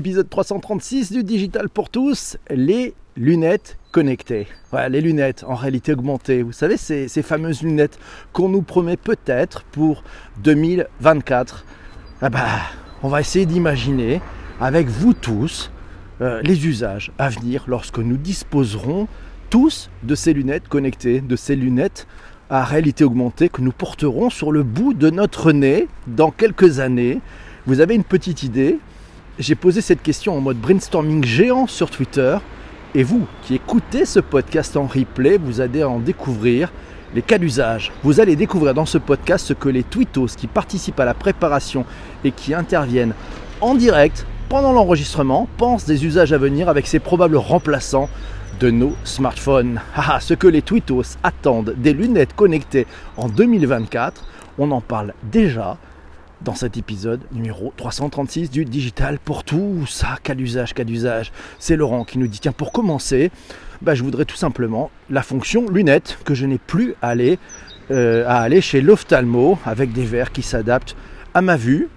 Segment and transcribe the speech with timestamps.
[0.00, 4.46] Épisode 336 du Digital pour tous, les lunettes connectées.
[4.70, 6.42] Voilà, les lunettes en réalité augmentée.
[6.42, 7.98] Vous savez, ces, fameuses lunettes
[8.32, 10.02] qu'on nous promet peut-être pour
[10.42, 11.66] 2024.
[12.22, 12.46] Ah bah,
[13.02, 14.22] on va essayer d'imaginer
[14.58, 15.70] avec vous tous
[16.22, 19.06] euh, les usages à venir lorsque nous disposerons
[19.50, 22.06] tous de ces lunettes connectées, de ces lunettes
[22.48, 27.20] à réalité augmentée que nous porterons sur le bout de notre nez dans quelques années.
[27.66, 28.78] Vous avez une petite idée
[29.40, 32.36] J'ai posé cette question en mode brainstorming géant sur Twitter.
[32.94, 36.70] Et vous qui écoutez ce podcast en replay, vous allez en découvrir
[37.14, 37.90] les cas d'usage.
[38.02, 41.86] Vous allez découvrir dans ce podcast ce que les tweetos qui participent à la préparation
[42.22, 43.14] et qui interviennent
[43.62, 48.10] en direct pendant l'enregistrement pensent des usages à venir avec ces probables remplaçants
[48.60, 49.80] de nos smartphones.
[49.96, 54.22] Ah, ce que les tweetos attendent des lunettes connectées en 2024,
[54.58, 55.78] on en parle déjà
[56.42, 60.16] dans cet épisode numéro 336 du Digital pour tout ça.
[60.22, 61.32] Cas d'usage, cas d'usage.
[61.58, 63.30] C'est Laurent qui nous dit tiens, pour commencer,
[63.82, 67.38] bah, je voudrais tout simplement la fonction lunettes que je n'ai plus à aller,
[67.90, 70.96] euh, à aller chez l'ophtalmo avec des verres qui s'adaptent
[71.34, 71.88] à ma vue,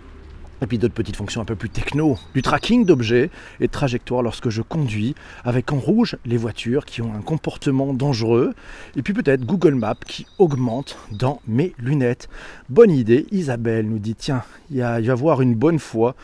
[0.64, 4.22] et puis d'autres petites fonctions un peu plus techno, du tracking d'objets et de trajectoires
[4.22, 8.54] lorsque je conduis, avec en rouge les voitures qui ont un comportement dangereux,
[8.96, 12.30] et puis peut-être Google Maps qui augmente dans mes lunettes.
[12.70, 16.16] Bonne idée, Isabelle nous dit, tiens, il, va y avoir une bonne fois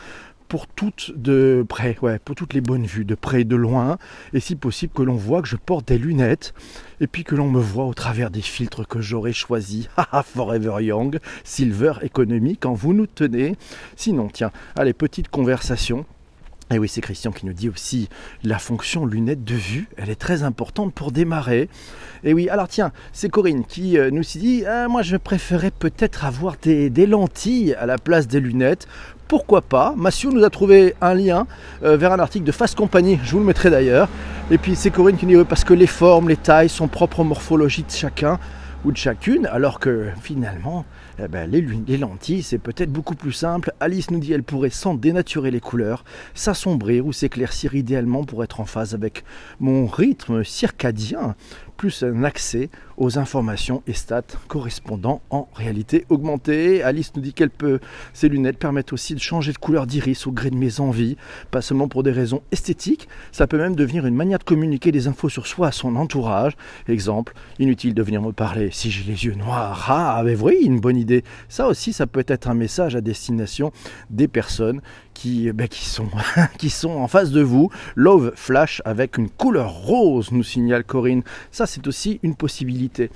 [0.50, 3.98] pour toutes de près, ouais, pour toutes les bonnes vues, de près et de loin,
[4.32, 6.54] et si possible que l'on voit que je porte des lunettes,
[7.00, 9.88] et puis que l'on me voit au travers des filtres que j'aurais choisis.
[10.34, 13.54] Forever Young, Silver Economy, quand vous nous tenez.
[13.94, 16.04] Sinon, tiens, allez, petite conversation.
[16.72, 18.08] Et oui, c'est Christian qui nous dit aussi
[18.44, 21.68] la fonction lunettes de vue, elle est très importante pour démarrer.
[22.22, 26.24] Et oui, alors tiens, c'est Corinne qui euh, nous dit ah, Moi, je préférais peut-être
[26.24, 28.86] avoir des, lentilles à la place des lunettes
[29.26, 29.94] pourquoi pas?
[29.96, 31.46] Massio nous a trouvé un lien
[31.84, 34.08] euh, vers un article de Fast Company, je vous le mettrai d'ailleurs.
[34.50, 37.24] Et puis c'est Corinne qui dit parce que les formes, les tailles sont propres aux
[37.24, 38.40] morphologies de chacun
[38.84, 40.84] ou de chacune, alors que finalement,
[41.22, 43.72] eh ben, les, les, lentilles, c'est peut-être beaucoup plus simple.
[43.80, 46.04] Alice nous dit elle pourrait sans dénaturer les couleurs,
[46.34, 49.24] s'assombrir ou s'éclaircir idéalement pour être en phase avec
[49.58, 51.34] mon rythme circadien
[51.80, 56.82] plus un accès aux informations et stats correspondant en réalité augmentée.
[56.82, 57.80] Alice nous dit qu'elle peut,
[58.12, 61.16] ces lunettes permettent aussi de changer de couleur d'iris au gré de mes envies,
[61.50, 65.08] pas seulement pour des raisons esthétiques, ça peut même devenir une manière de communiquer des
[65.08, 66.52] infos sur soi à son entourage.
[66.86, 69.86] Exemple, inutile de venir me parler si j'ai les yeux noirs.
[69.88, 71.09] Ah, mais oui, une bonne idée.
[71.48, 73.72] Ça aussi, ça peut être un message à destination
[74.10, 74.80] des personnes
[75.14, 76.08] qui, ben, qui, sont,
[76.58, 77.70] qui sont en face de vous.
[77.96, 81.22] Love Flash avec une couleur rose, nous signale Corinne.
[81.50, 83.10] Ça, c'est aussi une possibilité.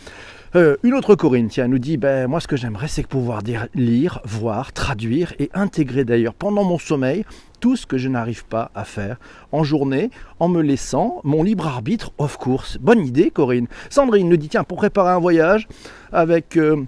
[0.56, 3.40] Euh, une autre Corinne, tiens, nous dit, ben, moi ce que j'aimerais c'est pouvoir
[3.74, 7.24] lire, voir, traduire et intégrer d'ailleurs pendant mon sommeil
[7.58, 9.16] tout ce que je n'arrive pas à faire
[9.50, 12.78] en journée en me laissant mon libre arbitre off course.
[12.80, 13.66] Bonne idée Corinne.
[13.90, 15.66] Sandrine nous dit, tiens, pour préparer un voyage
[16.12, 16.56] avec...
[16.56, 16.84] Euh,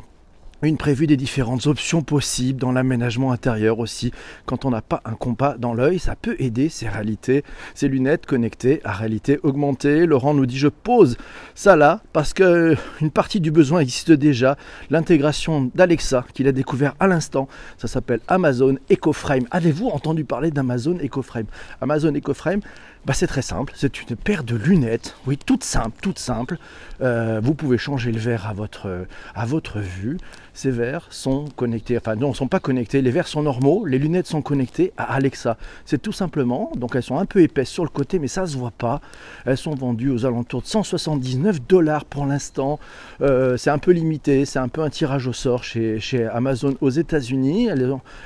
[0.69, 4.13] une prévue des différentes options possibles dans l'aménagement intérieur aussi.
[4.47, 7.45] Quand on n'a pas un compas dans l'œil, ça peut aider ces réalités,
[7.75, 10.07] ces lunettes connectées à réalité augmentée.
[10.07, 11.17] Laurent nous dit je pose
[11.55, 14.57] ça là parce que une partie du besoin existe déjà.
[14.91, 17.49] L'intégration d'Alexa qu'il a découvert à l'instant,
[17.79, 19.47] ça s'appelle Amazon EcoFrame.
[19.51, 21.47] Avez-vous entendu parler d'Amazon EcoFrame?
[21.81, 22.61] Amazon EcoFrame,
[23.05, 26.59] bah, c'est très simple, c'est une paire de lunettes, oui, toute simple, toute simple.
[27.01, 30.19] Euh, vous pouvez changer le verre à votre, à votre vue.
[30.57, 33.99] Ces verres sont connectés, enfin non, ne sont pas connectés, les verres sont normaux, les
[33.99, 35.59] lunettes sont connectées à Alexa.
[35.85, 38.47] C'est tout simplement, donc elles sont un peu épaisses sur le côté, mais ça ne
[38.47, 39.03] se voit pas.
[39.45, 42.79] Elles sont vendues aux alentours de 179 dollars pour l'instant.
[43.21, 46.75] Euh, c'est un peu limité, c'est un peu un tirage au sort chez, chez Amazon
[46.81, 47.69] aux États-Unis.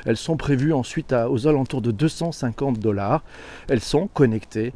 [0.07, 3.25] Elles, sont prévues ensuite aux alentours de 250 dollars.
[3.69, 4.73] Elles sont connectées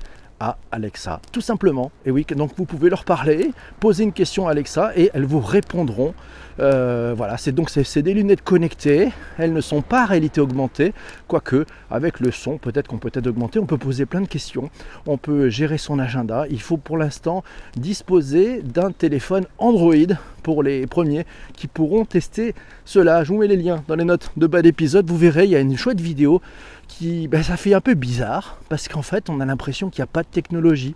[0.72, 1.90] Alexa, tout simplement.
[2.04, 3.50] Et oui, donc vous pouvez leur parler,
[3.80, 6.14] poser une question à Alexa et elles vous répondront.
[6.60, 9.10] Euh, voilà, c'est donc c'est des lunettes connectées.
[9.38, 10.92] Elles ne sont pas réalité augmentée,
[11.28, 13.58] quoique avec le son, peut-être qu'on peut être augmenté.
[13.58, 14.70] On peut poser plein de questions.
[15.06, 16.44] On peut gérer son agenda.
[16.50, 17.42] Il faut pour l'instant
[17.76, 21.24] disposer d'un téléphone Android pour les premiers
[21.54, 22.54] qui pourront tester
[22.84, 23.24] cela.
[23.24, 25.08] Je vous mets les liens dans les notes de bas d'épisode.
[25.08, 26.40] Vous verrez, il y a une chouette vidéo
[26.86, 30.04] qui, ben, ça fait un peu bizarre parce qu'en fait, on a l'impression qu'il n'y
[30.04, 30.94] a pas de technologie,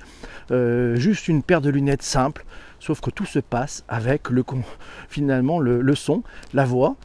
[0.50, 2.44] euh, juste une paire de lunettes simple,
[2.80, 4.44] sauf que tout se passe avec le
[5.08, 6.22] finalement le, son,
[6.54, 6.96] la voix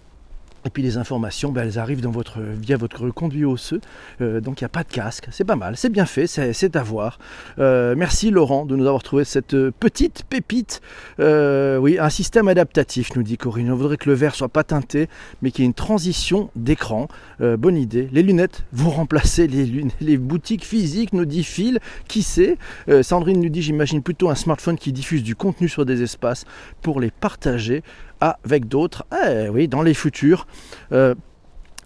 [0.66, 3.82] Et puis les informations, ben, elles arrivent dans votre, via votre conduit osseux.
[4.22, 5.28] Euh, donc il n'y a pas de casque.
[5.32, 7.20] C'est pas mal, c'est bien fait, c'est à voir.
[7.60, 10.82] Euh, merci Laurent de nous avoir trouvé cette petite pépite.
[11.20, 13.72] Euh, oui, un système adaptatif, nous dit Corinne.
[13.72, 15.10] On voudrait que le verre soit pas teinté,
[15.42, 17.08] mais qu'il y ait une transition d'écran.
[17.40, 18.08] bonne idée.
[18.12, 21.80] Les lunettes vont remplacer les, les boutiques physiques, nous dit Phil.
[22.08, 22.58] Qui sait?
[23.02, 26.46] Sandrine nous dit, j'imagine plutôt un smartphone qui diffuse du contenu sur des espaces
[26.82, 27.84] pour les partager
[28.24, 29.06] avec d'autres.
[29.28, 30.48] Eh dans les futurs.
[30.92, 31.16] Euh,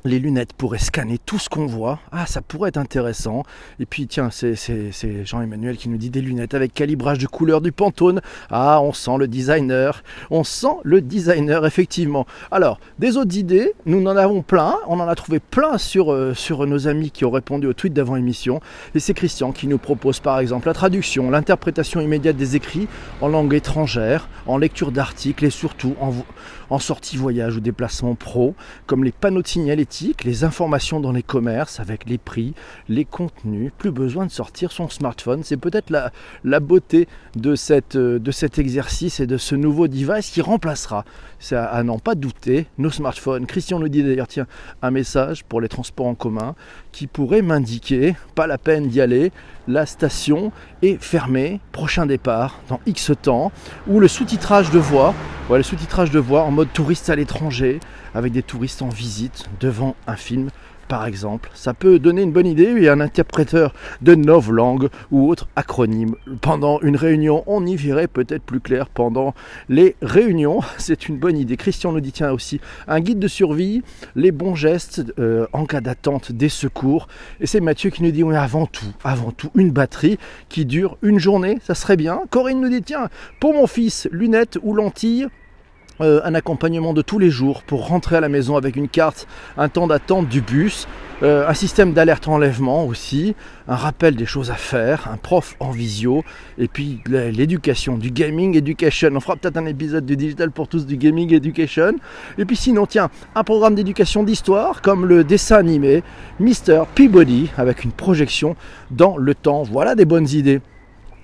[0.07, 1.99] les lunettes pourraient scanner tout ce qu'on voit.
[2.11, 3.43] Ah, ça pourrait être intéressant.
[3.79, 7.71] Et puis, tiens, c'est Jean-Emmanuel qui nous dit des lunettes avec calibrage de couleur du
[7.71, 8.21] Pantone.
[8.49, 10.03] Ah, on sent le designer.
[10.31, 12.25] On sent le designer, effectivement.
[12.51, 14.75] Alors, des autres idées, nous en avons plein.
[14.87, 16.33] On en a trouvé plein sur, euh,
[16.67, 18.61] nos amis qui ont répondu au tweet d'avant émission.
[18.95, 22.87] Et c'est Christian qui nous propose, par exemple, la traduction, l'interprétation immédiate des écrits
[23.21, 28.55] en langue étrangère, en lecture d'articles et surtout en, sortie voyage ou déplacement pro,
[28.85, 29.47] comme les panneaux de
[30.23, 32.53] les informations dans les commerces avec les prix,
[32.89, 33.71] les contenus.
[33.77, 35.41] Plus besoin de sortir son smartphone.
[35.43, 35.91] C'est peut-être
[36.43, 41.05] la, beauté de, cette, de cet exercice et de ce nouveau device qui remplacera,
[41.51, 43.45] à, n'en pas douter, nos smartphones.
[43.45, 44.47] Christian nous dit d'ailleurs, tiens,
[44.81, 46.55] un message pour les transports en commun
[46.91, 49.31] qui pourrait m'indiquer, pas la peine d'y aller,
[49.67, 50.51] la station
[50.81, 53.51] est fermée, prochain départ, dans X temps,
[53.87, 55.13] ou le sous-titrage de voix,
[55.49, 57.79] le sous-titrage de voix en mode touriste à l'étranger,
[58.17, 60.49] avec des touristes en visite devant un film
[60.87, 61.49] par exemple.
[61.53, 64.13] Ça peut donner une bonne idée, a un interpréteur de
[64.51, 66.15] langues ou autre acronyme.
[66.41, 69.33] Pendant une réunion, on y verrait peut-être plus clair pendant
[69.69, 70.61] les réunions.
[70.77, 71.57] C'est une bonne idée.
[71.57, 73.83] Christian nous dit tiens aussi un guide de survie,
[74.15, 77.07] les bons gestes euh, en cas d'attente des secours.
[77.39, 80.17] Et c'est Mathieu qui nous dit oui, avant tout, avant tout, une batterie
[80.49, 82.21] qui dure une journée, ça serait bien.
[82.29, 83.09] Corinne nous dit tiens,
[83.39, 85.27] pour mon fils, lunettes ou lentilles,
[86.01, 89.27] euh, un accompagnement de tous les jours pour rentrer à la maison avec une carte,
[89.57, 90.87] un temps d'attente du bus,
[91.23, 93.35] euh, un système d'alerte enlèvement aussi,
[93.67, 96.23] un rappel des choses à faire, un prof en visio,
[96.59, 99.09] et puis l'éducation, du gaming education.
[99.15, 101.93] On fera peut-être un épisode du digital pour tous du gaming education.
[102.37, 106.03] Et puis sinon, tiens, un programme d'éducation d'histoire comme le dessin animé
[106.39, 106.83] Mr.
[106.93, 108.55] Peabody avec une projection
[108.91, 109.63] dans le temps.
[109.63, 110.61] Voilà des bonnes idées.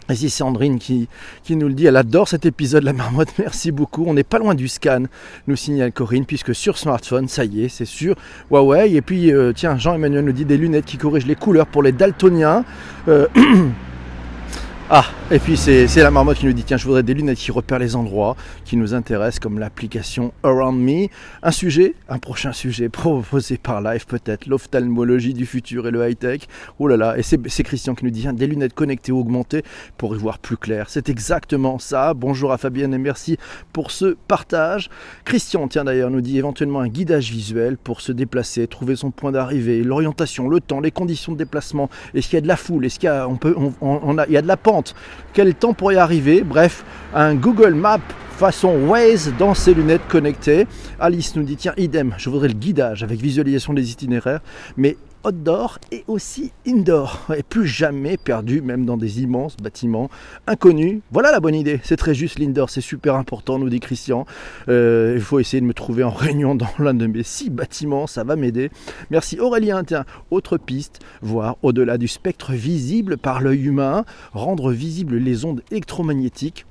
[0.10, 1.08] Et c'est Sandrine qui,
[1.50, 4.04] nous le dit, elle adore cet épisode, la marmotte, merci beaucoup.
[4.06, 5.04] On n'est pas loin du scan,
[5.48, 8.16] nous signale Corinne, puisque sur smartphone, ça y est, c'est sûr.
[8.52, 11.84] Huawei, et puis euh, tiens, Jean-Emmanuel nous dit des lunettes qui corrigent les couleurs pour
[11.84, 12.66] les daltoniens.
[13.08, 13.28] Euh,
[14.90, 17.52] Ah, et puis c'est la marmotte qui nous dit tiens, je voudrais des lunettes qui
[17.52, 18.36] repèrent les endroits
[18.66, 21.08] qui nous intéressent, comme l'application Around Me.
[21.42, 26.42] Un sujet, un prochain sujet proposé par Live peut-être, l'ophtalmologie du futur et le high-tech.
[26.80, 29.64] Oh là là, et c'est Christian qui nous dit des lunettes connectées ou augmentées
[29.98, 30.88] pour y voir plus clair.
[30.90, 32.14] C'est exactement ça.
[32.14, 33.38] Bonjour à Fabienne et merci
[33.72, 34.90] pour ce partage.
[35.24, 39.32] Christian, tiens d'ailleurs, nous dit éventuellement un guidage visuel pour se déplacer, trouver son point
[39.32, 41.90] d'arrivée, l'orientation, le temps, les conditions de déplacement.
[42.14, 42.86] Est-ce qu'il y a de la foule?
[42.86, 44.73] Est-ce qu'il y a, on peut, on, a de la pente
[45.34, 46.42] quel temps pour y arriver?
[46.42, 46.84] Bref,
[47.14, 48.00] un Google Map
[48.34, 50.68] façon Waze dans ses lunettes connectées.
[51.00, 54.42] Alice nous dit tiens, idem, je voudrais le guidage avec visualisation des itinéraires,
[54.76, 57.28] mais outdoor et aussi indoor.
[57.36, 60.10] Et plus jamais perdu, même dans des immenses bâtiments
[60.48, 61.02] inconnus.
[61.12, 61.80] Voilà la bonne idée.
[61.84, 64.26] C'est très juste l'indoor, c'est super important, nous dit Christian.
[64.70, 68.08] Euh, il faut essayer de me trouver en réunion dans l'un de mes six bâtiments,
[68.08, 68.72] ça va m'aider.
[69.10, 69.84] Merci Aurélien.
[69.84, 75.62] Tiens, autre piste, voir au-delà du spectre visible par l'œil humain, rendre visibles les ondes
[75.72, 76.66] électromagnétiques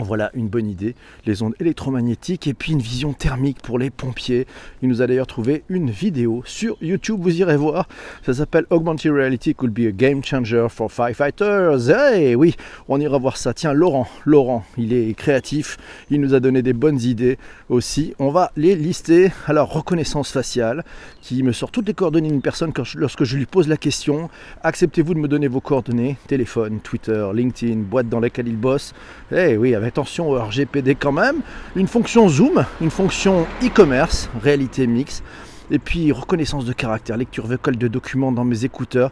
[0.00, 0.94] voilà une bonne idée,
[1.26, 4.46] les ondes électromagnétiques et puis une vision thermique pour les pompiers.
[4.82, 7.88] Il nous a d'ailleurs trouvé une vidéo sur YouTube, vous irez voir.
[8.24, 11.90] Ça s'appelle Augmented Reality could be a game changer for firefighters.
[12.14, 12.54] Eh oui,
[12.88, 13.54] on ira voir ça.
[13.54, 15.76] Tiens, Laurent, Laurent, il est créatif,
[16.10, 17.38] il nous a donné des bonnes idées
[17.68, 18.14] aussi.
[18.18, 19.32] On va les lister.
[19.46, 20.84] Alors, reconnaissance faciale,
[21.22, 24.30] qui me sort toutes les coordonnées d'une personne lorsque je lui pose la question.
[24.62, 26.16] Acceptez-vous de me donner vos coordonnées?
[26.26, 28.94] Téléphone, Twitter, LinkedIn, boîte dans laquelle il bosse?
[29.32, 31.40] Eh oui, avec attention au RGPD quand même,
[31.74, 35.24] une fonction Zoom, une fonction e-commerce, réalité mixte,
[35.70, 39.10] et puis reconnaissance de caractère, lecture vocale de documents dans mes écouteurs.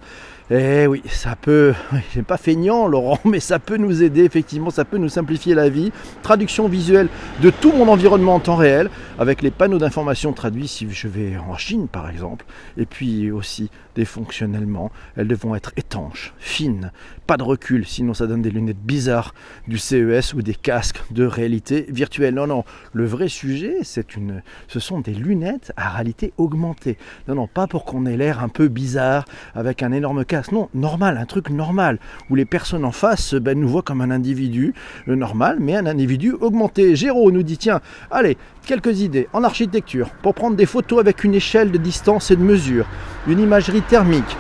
[0.49, 1.75] Eh oui, ça peut,
[2.15, 5.69] j'ai pas feignant Laurent, mais ça peut nous aider effectivement, ça peut nous simplifier la
[5.69, 5.91] vie.
[6.23, 7.09] Traduction visuelle
[7.43, 11.37] de tout mon environnement en temps réel, avec les panneaux d'information traduits si je vais
[11.37, 12.47] en Chine par exemple.
[12.77, 16.93] Et puis aussi des fonctionnellement, elles devront être étanches, fines,
[17.27, 19.35] pas de recul, sinon ça donne des lunettes bizarres
[19.67, 22.35] du CES ou des casques de réalité virtuelle.
[22.35, 26.46] Non, non, le vrai sujet, c'est une, ce sont des lunettes à réalité augmentée.
[26.55, 29.25] Non, non, pas pour qu'on ait l'air un peu bizarre
[29.55, 30.53] avec un énorme casque.
[30.53, 31.99] Non, normal, un truc normal,
[32.31, 34.75] où les personnes en face ben, nous voient comme un individu
[35.09, 36.97] euh, normal, mais un individu augmenté.
[36.97, 41.35] Géraud nous dit, tiens, allez, quelques idées en architecture pour prendre des photos avec une
[41.35, 42.87] échelle de distance et de mesure,
[43.27, 44.37] une imagerie thermique,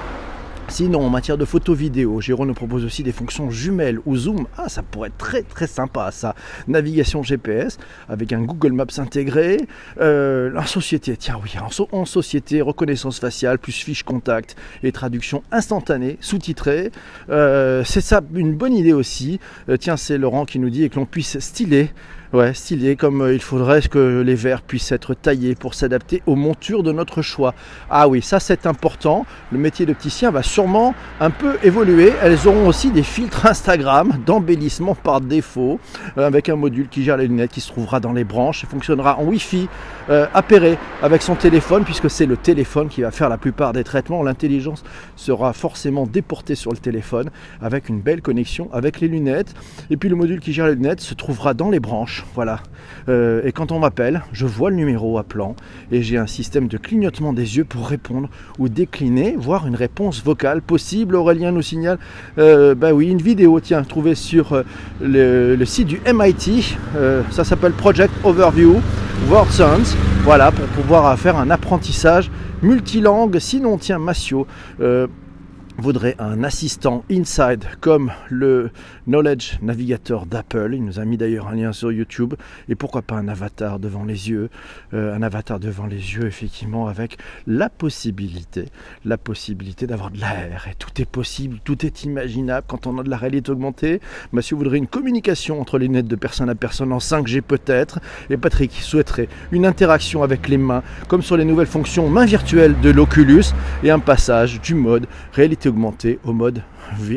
[0.68, 4.46] Sinon, en matière de photo vidéo, Jérôme nous propose aussi des fonctions jumelles ou zoom.
[4.58, 6.34] Ah, ça pourrait être très très sympa ça.
[6.66, 9.58] Navigation GPS avec un Google Maps intégré.
[10.00, 11.54] Euh, en société, tiens oui,
[11.92, 16.90] en, société, reconnaissance faciale, plus fiche contact et traduction instantanée, sous-titrée.
[17.30, 19.38] Euh, c'est ça une bonne idée aussi.
[19.68, 21.90] Euh, tiens, c'est Laurent qui nous dit que l'on puisse styler
[22.36, 26.34] Ouais, stylé, comme euh, il faudrait que les verres puissent être taillés pour s'adapter aux
[26.36, 27.54] montures de notre choix.
[27.88, 29.24] Ah oui, ça c'est important.
[29.50, 32.12] Le métier d'opticien va sûrement un peu évoluer.
[32.22, 35.80] Elles auront aussi des filtres Instagram d'embellissement par défaut,
[36.18, 38.66] euh, avec un module qui gère les lunettes qui se trouvera dans les branches et
[38.66, 39.66] fonctionnera en Wi-Fi
[40.10, 43.82] euh, appairé avec son téléphone, puisque c'est le téléphone qui va faire la plupart des
[43.82, 44.22] traitements.
[44.22, 44.84] L'intelligence
[45.16, 47.30] sera forcément déportée sur le téléphone
[47.62, 49.54] avec une belle connexion avec les lunettes.
[49.88, 52.60] Et puis le module qui gère les lunettes se trouvera dans les branches voilà.
[53.08, 55.56] Euh, et quand on m'appelle, je vois le numéro appelant
[55.92, 58.28] et j'ai un système de clignotement des yeux pour répondre
[58.58, 61.16] ou décliner, voire une réponse vocale possible.
[61.16, 61.98] Aurélien nous signale,
[62.38, 66.76] euh, bah oui, une vidéo, tiens, trouvée sur euh, le, site du MIT.
[67.30, 68.80] ça s'appelle Project Overview
[69.30, 69.96] Word Sounds.
[70.22, 72.30] Voilà, pour pouvoir faire un apprentissage
[72.62, 73.38] multilangue.
[73.38, 74.46] Sinon, tiens, Massio
[75.78, 78.70] voudrait un assistant inside comme le
[79.06, 80.70] Knowledge Navigator d'Apple.
[80.74, 82.34] Il nous a mis d'ailleurs un lien sur YouTube.
[82.68, 84.48] Et pourquoi pas un avatar devant les yeux
[84.94, 88.66] euh, Un avatar devant les yeux, effectivement, avec la possibilité,
[89.04, 90.66] la possibilité d'avoir de l'air.
[90.70, 94.00] Et tout est possible, tout est imaginable quand on a de la réalité augmentée.
[94.32, 98.00] Mathieu voudrait une communication entre les lunettes de personne à personne en 5G peut-être.
[98.30, 102.80] Et Patrick souhaiterait une interaction avec les mains, comme sur les nouvelles fonctions main virtuelle
[102.80, 103.44] de l'Oculus,
[103.82, 106.62] et un passage du mode réalité augmenté au mode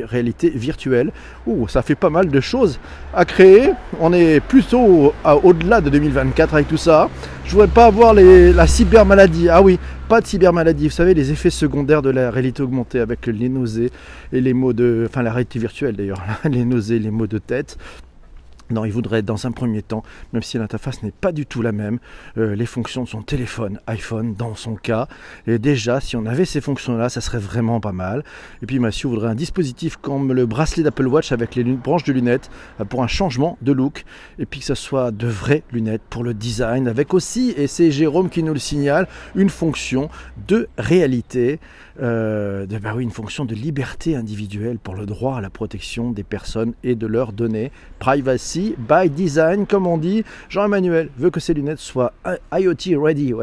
[0.05, 1.11] réalité virtuelle.
[1.45, 2.79] Ouh, ça fait pas mal de choses
[3.13, 3.71] à créer.
[3.99, 5.13] On est plutôt
[5.43, 7.09] au-delà de 2024 avec tout ça.
[7.45, 9.49] Je voudrais pas avoir les, la cybermaladie.
[9.49, 10.87] Ah oui, pas de cybermaladie.
[10.87, 13.91] Vous savez, les effets secondaires de la réalité augmentée avec les nausées
[14.33, 15.05] et les maux de.
[15.09, 16.21] Enfin, la réalité virtuelle d'ailleurs.
[16.43, 17.77] Les nausées, les maux de tête.
[18.71, 21.71] Non, il voudrait dans un premier temps, même si l'interface n'est pas du tout la
[21.71, 21.97] même,
[22.38, 25.07] euh, les fonctions de son téléphone, iPhone dans son cas.
[25.47, 28.23] Et déjà, si on avait ces fonctions-là, ça serait vraiment pas mal.
[28.61, 32.13] Et puis Mathieu voudrait un dispositif comme le bracelet d'Apple Watch avec les branches de
[32.13, 34.05] lunettes euh, pour un changement de look.
[34.38, 37.89] Et puis que ce soit de vraies lunettes pour le design, avec aussi, et c'est
[37.89, 40.09] Jérôme qui nous le signale, une fonction
[40.47, 41.59] de réalité.
[42.01, 46.73] Euh, bah une fonction de liberté individuelle pour le droit à la protection des personnes
[46.83, 47.71] et de leurs données.
[47.99, 50.23] Privacy by design, comme on dit.
[50.49, 52.13] Jean-Emmanuel veut que ces lunettes soient
[52.53, 53.33] IoT ready,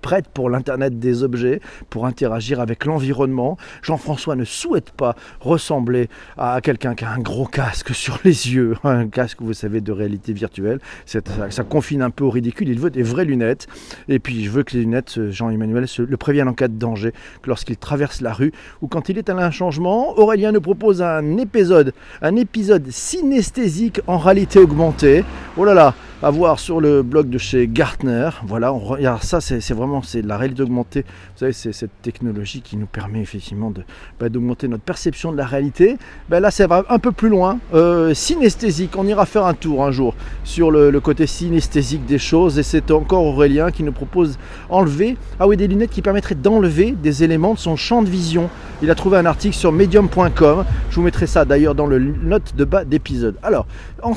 [0.00, 1.60] prêtes pour l'Internet des objets,
[1.90, 3.56] pour interagir avec l'environnement.
[3.82, 8.76] Jean-François ne souhaite pas ressembler à quelqu'un qui a un gros casque sur les yeux,
[8.84, 10.80] un casque, vous savez, de réalité virtuelle.
[11.06, 11.20] Ça,
[11.64, 12.68] confine un peu au ridicule.
[12.68, 13.66] Il veut des vraies lunettes.
[14.08, 17.12] Et puis, je veux que les lunettes, Jean-Emmanuel, le préviennent en cas de danger,
[17.46, 21.36] lorsqu'il traverse la rue ou quand il est à un changement, Aurélien nous propose un
[21.36, 25.24] épisode, un épisode synesthésique en réalité augmentée.
[25.58, 28.30] Oh là là, à voir sur le blog de chez Gartner.
[28.46, 31.02] Voilà, on regarde ça, c'est vraiment c'est la réalité augmentée.
[31.02, 33.82] Vous savez, c'est cette technologie qui nous permet effectivement de
[34.18, 35.96] bah, d'augmenter notre perception de la réalité.
[36.28, 37.58] Ben là, ça va un peu plus loin.
[37.74, 40.14] Euh, synesthésique, on ira faire un tour un jour
[40.44, 42.58] sur le, côté synesthésique des choses.
[42.58, 44.38] Et c'est encore Aurélien qui nous propose
[44.70, 48.50] enlever, ah oui, des lunettes qui permettraient d'enlever des éléments de son champ de vision.
[48.82, 50.64] Il a trouvé un article sur medium.com.
[50.90, 53.36] Je vous mettrai ça d'ailleurs dans le note de bas d'épisode.
[53.42, 53.66] Alors,
[54.02, 54.14] en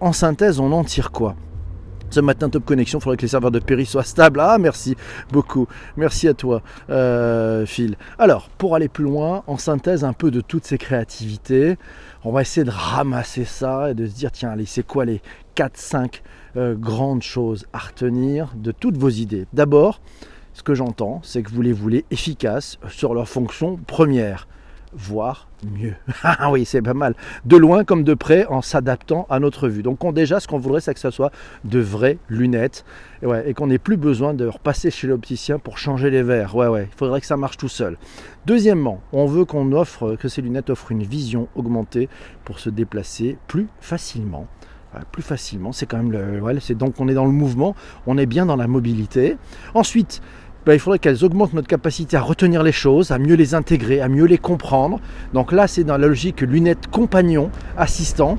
[0.00, 1.36] en synthèse, on en tire quoi?
[2.08, 4.38] Ce matin, Top Connexion, il faudrait que les serveurs de Péry soient stables.
[4.40, 4.94] Ah, merci
[5.32, 5.66] beaucoup.
[5.96, 7.96] Merci à toi, euh, Phil.
[8.18, 11.76] Alors, pour aller plus loin, en synthèse un peu de toutes ces créativités,
[12.24, 15.20] on va essayer de ramasser ça et de se dire, tiens, allez, c'est quoi les
[15.56, 16.22] 4-5
[16.56, 19.46] euh, grandes choses à retenir de toutes vos idées?
[19.52, 20.00] D'abord,
[20.54, 24.46] ce que j'entends, c'est que vous les voulez efficaces sur leur fonction première
[24.92, 25.94] voir mieux.
[26.22, 27.14] Ah oui, c'est pas mal.
[27.44, 29.82] De loin comme de près en s'adaptant à notre vue.
[29.82, 31.30] Donc déjà, ce qu'on voudrait, c'est que ce soit
[31.64, 32.84] de vraies lunettes
[33.22, 36.54] et, qu'on n'ait plus besoin de repasser chez l'opticien pour changer les verres.
[36.54, 37.96] Ouais, ouais, il faudrait que ça marche tout seul.
[38.44, 42.08] Deuxièmement, on veut qu'on offre, que ces lunettes offrent une vision augmentée
[42.44, 44.46] pour se déplacer plus facilement
[45.12, 45.72] plus facilement.
[45.72, 47.74] C'est quand même le, c'est donc on est dans le mouvement,
[48.06, 49.36] on est bien dans la mobilité.
[49.74, 50.22] Ensuite,
[50.66, 54.00] ben, il faudrait qu'elles augmentent notre capacité à retenir les choses, à mieux les intégrer,
[54.00, 54.98] à mieux les comprendre.
[55.32, 58.36] Donc là, c'est dans la logique lunettes compagnon, assistant,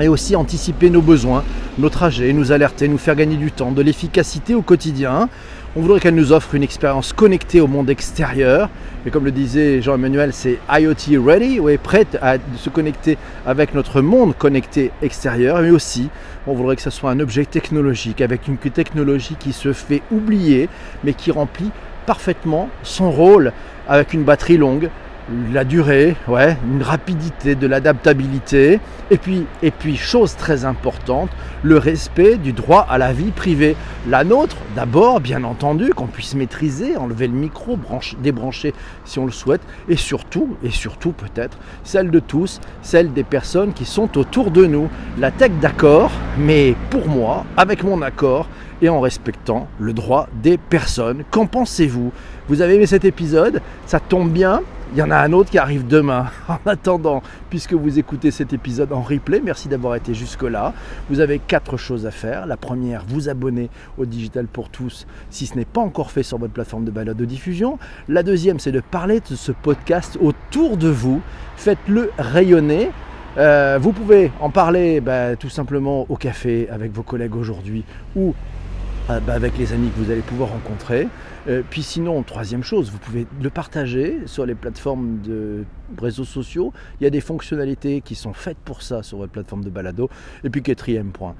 [0.00, 1.42] et aussi anticiper nos besoins,
[1.78, 5.28] nos trajets, nous alerter, nous faire gagner du temps, de l'efficacité au quotidien.
[5.76, 8.70] On voudrait qu'elle nous offre une expérience connectée au monde extérieur.
[9.04, 13.74] Et comme le disait Jean-Emmanuel, c'est IoT ready, ou est prête à se connecter avec
[13.74, 15.60] notre monde connecté extérieur.
[15.60, 16.08] Mais aussi,
[16.46, 20.70] on voudrait que ce soit un objet technologique, avec une technologie qui se fait oublier,
[21.04, 21.70] mais qui remplit
[22.06, 23.52] parfaitement son rôle
[23.86, 24.88] avec une batterie longue,
[25.52, 28.80] la durée, ouais, une rapidité, de l'adaptabilité,
[29.10, 31.30] et puis, et puis, chose très importante,
[31.62, 33.76] le respect du droit à la vie privée.
[34.08, 39.26] La nôtre, d'abord, bien entendu, qu'on puisse maîtriser, enlever le micro, brancher, débrancher si on
[39.26, 44.18] le souhaite, et surtout, et surtout peut-être, celle de tous, celle des personnes qui sont
[44.18, 44.88] autour de nous.
[45.18, 48.48] La tech d'accord, mais pour moi, avec mon accord,
[48.80, 51.24] et en respectant le droit des personnes.
[51.30, 52.12] Qu'en pensez-vous?
[52.48, 53.60] Vous avez aimé cet épisode?
[53.86, 56.26] Ça tombe bien, il y en a un autre qui arrive demain.
[56.48, 60.72] En attendant, puisque vous écoutez cet épisode en replay, merci d'avoir été jusque-là.
[61.10, 62.46] Vous avez quatre choses à faire.
[62.46, 63.68] La première, vous abonner
[63.98, 67.16] au Digital pour tous si ce n'est pas encore fait sur votre plateforme de balade
[67.16, 67.78] de diffusion.
[68.08, 71.20] La deuxième, c'est de parler de ce podcast autour de vous.
[71.56, 72.90] Faites-le rayonner.
[73.36, 77.84] Euh, vous pouvez en parler bah, tout simplement au café avec vos collègues aujourd'hui
[78.16, 78.34] ou
[79.08, 81.08] avec les amis que vous allez pouvoir rencontrer.
[81.48, 85.64] Euh, puis sinon, troisième chose, vous pouvez le partager sur les plateformes de
[85.98, 86.72] réseaux sociaux.
[87.00, 90.10] Il y a des fonctionnalités qui sont faites pour ça sur votre plateforme de balado.
[90.44, 91.34] Et puis quatrième point.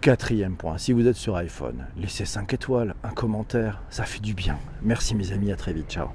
[0.00, 4.32] Quatrième point, si vous êtes sur iPhone, laissez 5 étoiles, un commentaire, ça fait du
[4.32, 4.56] bien.
[4.82, 6.08] Merci mes amis, à très vite, ciao.